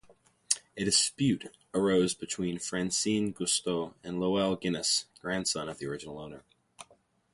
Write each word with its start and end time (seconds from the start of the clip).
A 0.75 0.83
dispute 0.83 1.55
arose 1.75 2.15
between 2.15 2.57
Francine 2.57 3.35
Cousteau 3.35 3.93
and 4.03 4.19
Loel 4.19 4.55
Guinness, 4.55 5.05
grandson 5.19 5.69
of 5.69 5.77
the 5.77 5.85
original 5.85 6.17
owner. 6.17 6.43